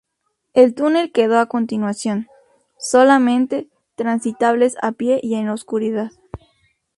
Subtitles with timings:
[0.55, 2.27] El túnel quedó a continuación,
[2.79, 6.09] solamente transitables a pie y en oscuridad.